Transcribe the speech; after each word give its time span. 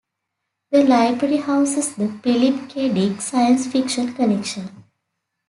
The 0.71 0.81
library 0.83 1.37
houses 1.37 1.93
the 1.93 2.07
Philip 2.23 2.69
K. 2.71 2.91
Dick 2.91 3.21
science 3.21 3.67
fiction 3.67 4.15
collection. 4.15 4.85